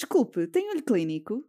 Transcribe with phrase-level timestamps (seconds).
[0.00, 1.44] Desculpe, tem olho clínico?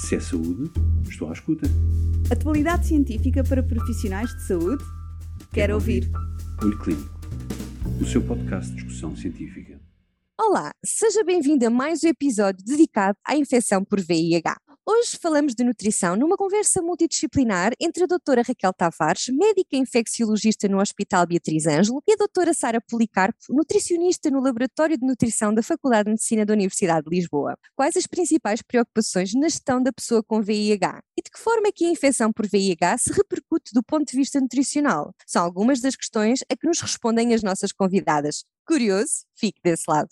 [0.00, 0.72] Se é saúde,
[1.06, 1.66] estou à escuta.
[2.32, 4.82] Atualidade científica para profissionais de saúde?
[5.52, 6.10] Quero ouvir.
[6.62, 7.20] Olho Clínico,
[8.00, 9.78] o seu podcast de discussão científica.
[10.40, 14.56] Olá, seja bem-vindo a mais um episódio dedicado à infecção por VIH.
[14.90, 20.80] Hoje falamos de nutrição numa conversa multidisciplinar entre a doutora Raquel Tavares, médica infecciologista no
[20.80, 26.04] Hospital Beatriz Ângelo, e a doutora Sara Policarpo, nutricionista no Laboratório de Nutrição da Faculdade
[26.04, 27.54] de Medicina da Universidade de Lisboa.
[27.76, 31.02] Quais as principais preocupações na gestão da pessoa com VIH?
[31.18, 34.16] E de que forma é que a infecção por VIH se repercute do ponto de
[34.16, 35.14] vista nutricional?
[35.26, 38.42] São algumas das questões a que nos respondem as nossas convidadas.
[38.66, 39.26] Curioso?
[39.34, 40.08] Fique desse lado.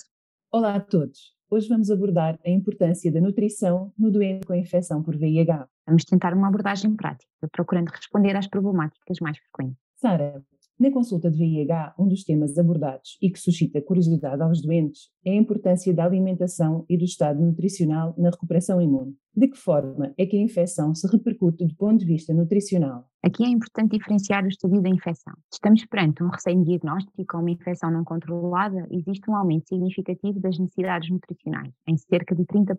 [0.53, 1.36] Olá a todos.
[1.49, 5.69] Hoje vamos abordar a importância da nutrição no doente com infecção por VIH.
[5.87, 9.79] Vamos tentar uma abordagem prática, procurando responder às problemáticas mais frequentes.
[9.95, 10.43] Sara,
[10.77, 15.31] na consulta de VIH, um dos temas abordados e que suscita curiosidade aos doentes é
[15.31, 19.17] a importância da alimentação e do estado nutricional na recuperação imune.
[19.39, 23.07] De que forma é que a infecção se repercute do ponto de vista nutricional?
[23.23, 25.35] Aqui é importante diferenciar o estadio da infecção.
[25.53, 31.11] Estamos perante um recém-diagnóstico ou uma infecção não controlada, existe um aumento significativo das necessidades
[31.11, 32.77] nutricionais, em cerca de 30%.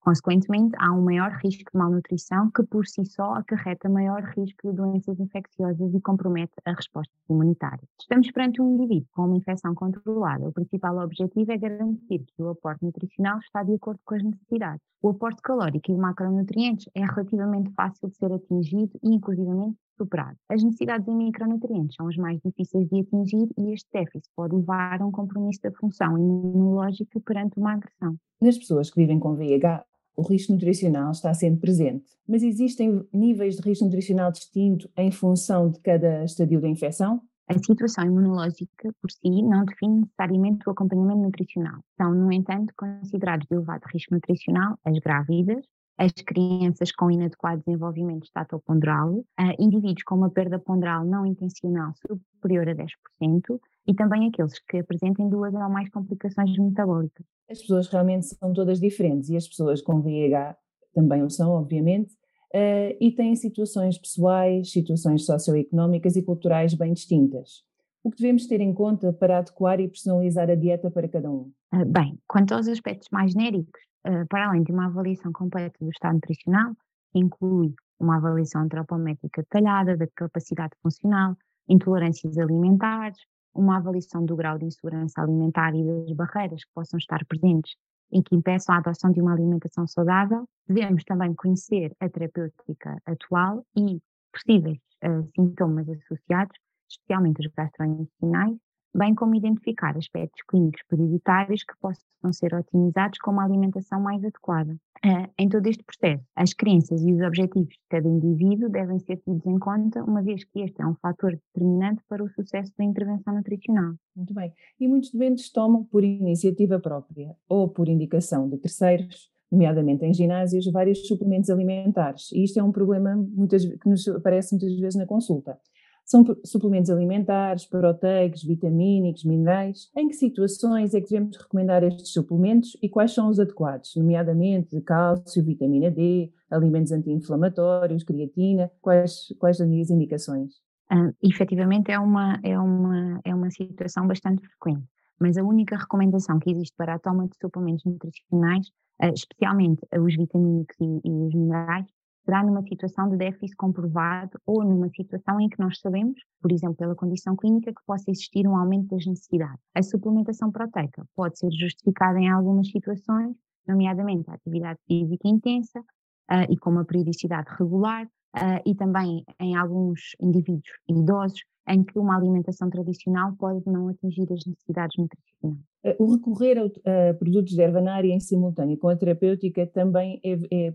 [0.00, 4.76] Consequentemente, há um maior risco de malnutrição que por si só acarreta maior risco de
[4.76, 7.82] doenças infecciosas e compromete a resposta imunitária.
[8.00, 12.48] Estamos perante um indivíduo com uma infecção controlada, o principal objetivo é garantir que o
[12.48, 14.80] aporte nutricional está de acordo com as necessidades.
[15.00, 20.36] O aporte calórico macronutrientes é relativamente fácil de ser atingido e, inclusivamente, superado.
[20.48, 25.02] As necessidades em micronutrientes são as mais difíceis de atingir e este déficit pode levar
[25.02, 28.16] a um compromisso da função imunológica perante uma agressão.
[28.40, 29.84] Nas pessoas que vivem com VIH,
[30.16, 35.70] o risco nutricional está sempre presente, mas existem níveis de risco nutricional distinto em função
[35.70, 37.20] de cada estadio da infecção?
[37.48, 41.80] A situação imunológica por si não define necessariamente o acompanhamento nutricional.
[41.96, 45.64] São, no entanto, considerados de elevado risco nutricional as grávidas,
[45.98, 49.24] as crianças com inadequado desenvolvimento estatoponderal, uh,
[49.58, 55.28] indivíduos com uma perda ponderal não intencional superior a 10% e também aqueles que apresentem
[55.28, 57.26] duas ou mais complicações metabólicas.
[57.50, 60.56] As pessoas realmente são todas diferentes e as pessoas com VIH
[60.94, 62.12] também o são, obviamente,
[62.54, 67.64] uh, e têm situações pessoais, situações socioeconómicas e culturais bem distintas.
[68.04, 71.50] O que devemos ter em conta para adequar e personalizar a dieta para cada um?
[71.74, 73.80] Uh, bem, quanto aos aspectos mais genéricos,
[74.28, 76.74] para além de uma avaliação completa do estado nutricional,
[77.14, 81.36] inclui uma avaliação antropométrica detalhada da capacidade funcional,
[81.68, 83.18] intolerâncias alimentares,
[83.54, 87.74] uma avaliação do grau de insegurança alimentar e das barreiras que possam estar presentes
[88.10, 90.48] em que impeçam a adoção de uma alimentação saudável.
[90.66, 94.00] Devemos também conhecer a terapêutica atual e
[94.32, 96.56] possíveis uh, sintomas associados,
[96.88, 98.56] especialmente os gastrointestinais,
[98.94, 104.76] bem como identificar aspectos clínicos prioritários que possam ser otimizados com uma alimentação mais adequada.
[105.04, 109.18] Uh, em todo este processo, as crenças e os objetivos de cada indivíduo devem ser
[109.18, 112.84] tidos em conta, uma vez que este é um fator determinante para o sucesso da
[112.84, 113.94] intervenção nutricional.
[114.16, 114.52] Muito bem.
[114.80, 120.70] E muitos doentes tomam por iniciativa própria ou por indicação de terceiros nomeadamente em ginásios,
[120.70, 122.30] vários suplementos alimentares.
[122.32, 125.58] E isto é um problema muitas, que nos aparece muitas vezes na consulta.
[126.08, 129.90] São suplementos alimentares, proteicos, vitamínicos, minerais.
[129.94, 134.80] Em que situações é que devemos recomendar estes suplementos e quais são os adequados, nomeadamente
[134.80, 138.70] cálcio, vitamina D, alimentos anti-inflamatórios, creatina?
[138.80, 140.54] Quais, quais as indicações?
[140.90, 144.88] Uh, efetivamente é uma, é, uma, é uma situação bastante frequente,
[145.20, 148.68] mas a única recomendação que existe para a toma de suplementos nutricionais,
[149.02, 151.84] uh, especialmente os vitamínicos e, e os minerais,
[152.28, 156.76] será numa situação de déficit comprovado ou numa situação em que nós sabemos, por exemplo,
[156.76, 159.58] pela condição clínica, que possa existir um aumento das necessidades.
[159.74, 163.34] A suplementação proteica pode ser justificada em algumas situações,
[163.66, 169.56] nomeadamente a atividade física intensa uh, e com uma periodicidade regular, uh, e também em
[169.56, 175.64] alguns indivíduos idosos em que uma alimentação tradicional pode não atingir as necessidades nutricionais.
[175.98, 180.74] O recorrer a, produtos de ervanária em simultâneo com a terapêutica também é, é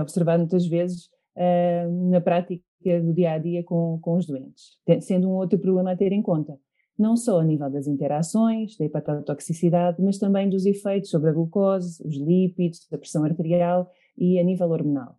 [0.00, 1.06] observar muitas vezes
[1.36, 2.64] uh, na prática
[3.02, 6.22] do dia a dia com, com os doentes, sendo um outro problema a ter em
[6.22, 6.58] conta.
[6.98, 12.00] Não só a nível das interações, da hepatotoxicidade, mas também dos efeitos sobre a glucose,
[12.06, 15.18] os lípidos, a pressão arterial e a nível hormonal.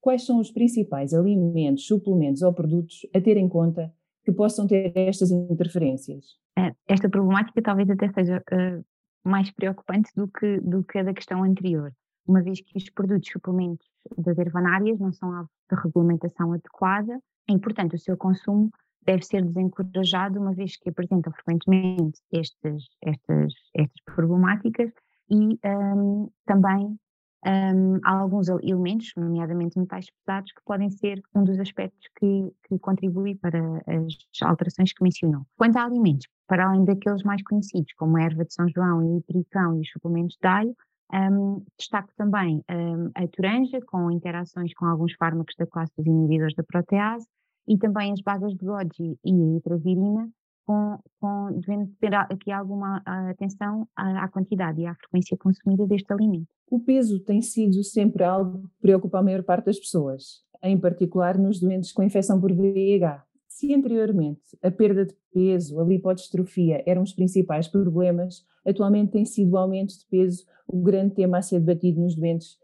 [0.00, 3.92] Quais são os principais alimentos, suplementos ou produtos a ter em conta
[4.24, 6.36] que possam ter estas interferências?
[6.56, 8.84] É, esta problemática talvez até seja uh,
[9.24, 11.92] mais preocupante do que, do que a da questão anterior
[12.26, 13.86] uma vez que os produtos suplementos
[14.18, 18.70] das ervanárias não são alvo de regulamentação adequada e, portanto, o seu consumo
[19.04, 24.90] deve ser desencorajado, uma vez que apresentam frequentemente estas, estas, estas problemáticas
[25.30, 26.98] e um, também
[27.46, 32.78] um, há alguns elementos, nomeadamente metais pesados, que podem ser um dos aspectos que, que
[32.80, 35.46] contribui para as alterações que mencionou.
[35.56, 39.18] Quanto a alimentos, para além daqueles mais conhecidos, como a erva de São João e
[39.18, 40.76] o tricão e os suplementos de alho,
[41.12, 46.54] um, destaco também um, a toranja, com interações com alguns fármacos da classe dos inibidores
[46.54, 47.26] da protease,
[47.68, 50.28] e também as bagas de Golgi e a itravirina,
[50.66, 56.12] com, com, devendo ter aqui alguma atenção à, à, quantidade e à frequência consumida deste
[56.12, 56.48] alimento.
[56.68, 61.38] O peso tem sido sempre algo que preocupa a maior parte das pessoas, em particular
[61.38, 63.24] nos doentes com infecção por VIH.
[63.56, 69.52] Se anteriormente a perda de peso, a lipodistrofia eram os principais problemas, atualmente tem sido
[69.52, 72.58] o aumento de peso o grande tema a ser debatido nos doentes,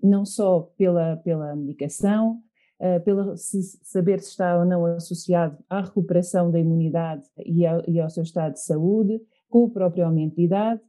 [0.00, 2.40] não só pela, pela medicação,
[2.78, 7.82] uh, pela se, saber se está ou não associado à recuperação da imunidade e ao,
[7.90, 10.80] e ao seu estado de saúde, com o próprio aumento de idade,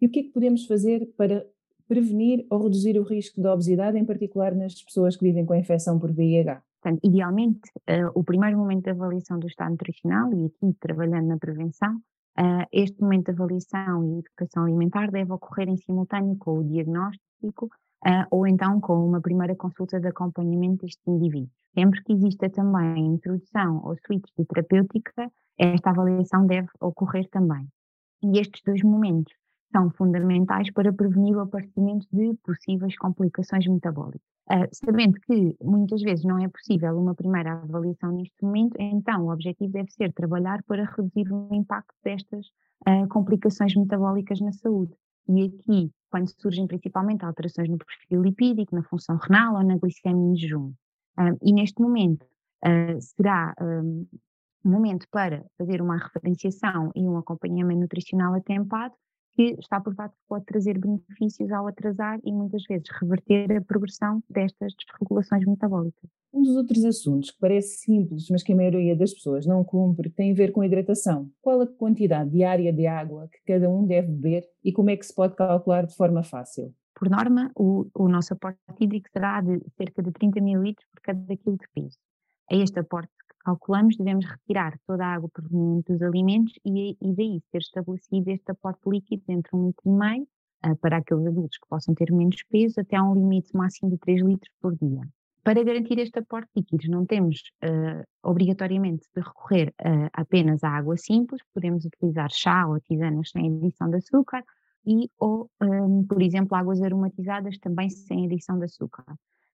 [0.00, 1.44] e o que é que podemos fazer para
[1.88, 5.58] prevenir ou reduzir o risco da obesidade, em particular nas pessoas que vivem com a
[5.58, 6.62] infecção por VIH?
[6.82, 11.38] Portanto, idealmente, uh, o primeiro momento de avaliação do estado nutricional, e aqui trabalhando na
[11.38, 11.96] prevenção,
[12.38, 17.66] uh, este momento de avaliação e educação alimentar deve ocorrer em simultâneo com o diagnóstico
[18.06, 21.50] uh, ou então com uma primeira consulta de acompanhamento deste indivíduo.
[21.74, 27.68] Sempre que exista também introdução ou switch de terapêutica, esta avaliação deve ocorrer também.
[28.22, 29.32] E estes dois momentos
[29.70, 34.39] são fundamentais para prevenir o aparecimento de possíveis complicações metabólicas.
[34.50, 39.32] Uh, sabendo que muitas vezes não é possível uma primeira avaliação neste momento, então o
[39.32, 42.48] objetivo deve ser trabalhar para reduzir o impacto destas
[42.88, 44.92] uh, complicações metabólicas na saúde.
[45.28, 50.32] E aqui, quando surgem principalmente alterações no perfil lipídico, na função renal ou na glicemia
[50.32, 50.72] em jejum.
[51.16, 52.26] Uh, e neste momento
[53.00, 54.04] será um
[54.62, 58.94] momento para fazer uma referenciação e um acompanhamento nutricional atempado
[59.40, 64.22] que está provado que pode trazer benefícios ao atrasar e muitas vezes reverter a progressão
[64.28, 66.10] destas desregulações metabólicas.
[66.30, 70.10] Um dos outros assuntos que parece simples, mas que a maioria das pessoas não cumpre,
[70.10, 71.30] tem a ver com a hidratação.
[71.40, 75.06] Qual a quantidade diária de água que cada um deve beber e como é que
[75.06, 76.74] se pode calcular de forma fácil?
[76.94, 81.36] Por norma, o, o nosso aporte hídrico será de cerca de 30 ml por cada
[81.38, 81.96] quilo de peso.
[82.50, 83.10] A este aporte
[83.44, 88.50] calculamos, devemos retirar toda a água proveniente dos alimentos e, e daí ser estabelecido este
[88.50, 90.28] aporte líquido entre um litro e meio
[90.66, 93.98] uh, para aqueles adultos que possam ter menos peso até a um limite máximo de
[93.98, 95.02] 3 litros por dia.
[95.42, 100.96] Para garantir este aporte líquido, não temos uh, obrigatoriamente de recorrer uh, apenas à água
[100.98, 104.44] simples, podemos utilizar chá ou tisanas sem adição de açúcar
[104.86, 109.04] e ou, um, por exemplo, águas aromatizadas também sem adição de açúcar.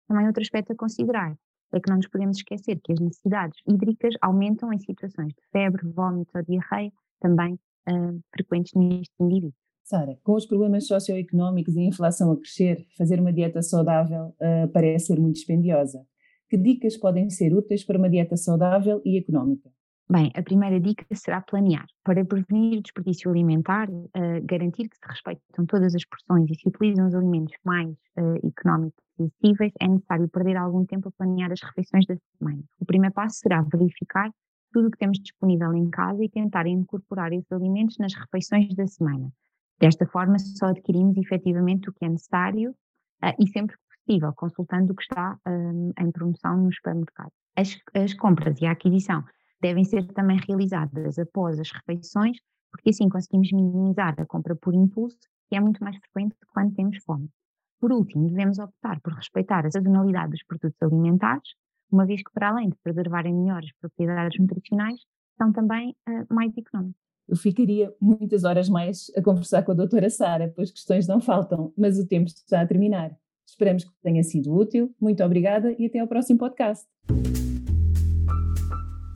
[0.09, 1.37] Também outro aspecto a considerar
[1.73, 5.87] é que não nos podemos esquecer que as necessidades hídricas aumentam em situações de febre,
[5.89, 7.55] vômito ou diarreia, também
[7.89, 9.53] uh, frequentes neste indivíduo.
[9.85, 14.69] Sara, com os problemas socioeconómicos e a inflação a crescer, fazer uma dieta saudável uh,
[14.73, 16.05] parece ser muito dispendiosa.
[16.49, 19.71] Que dicas podem ser úteis para uma dieta saudável e económica?
[20.08, 21.85] Bem, a primeira dica será planear.
[22.05, 24.12] Para prevenir o desperdício alimentar, uh,
[24.44, 29.03] garantir que se respeitam todas as porções e se utilizam os alimentos mais uh, económicos
[29.19, 32.62] e acessíveis, é necessário perder algum tempo a planear as refeições da semana.
[32.79, 34.31] O primeiro passo será verificar
[34.73, 38.87] tudo o que temos disponível em casa e tentar incorporar esses alimentos nas refeições da
[38.87, 39.32] semana.
[39.81, 42.70] Desta forma, só adquirimos efetivamente o que é necessário
[43.25, 45.36] uh, e sempre que possível, consultando o que está
[45.98, 47.32] em promoção no supermercado.
[47.56, 49.25] As, as compras e a aquisição
[49.60, 52.39] devem ser também realizadas após as refeições,
[52.70, 56.98] porque assim conseguimos minimizar a compra por impulso, que é muito mais frequente quando temos
[57.05, 57.29] fome.
[57.81, 61.48] Por último, devemos optar por respeitar a sazonalidade dos produtos alimentares,
[61.91, 65.01] uma vez que, para além de preservarem melhor as propriedades nutricionais,
[65.36, 67.01] são também uh, mais económicos.
[67.29, 71.72] Eu ficaria muitas horas mais a conversar com a doutora Sara, pois questões não faltam,
[71.77, 73.17] mas o tempo está a terminar.
[73.46, 74.94] Esperamos que tenha sido útil.
[75.01, 76.86] Muito obrigada e até ao próximo podcast.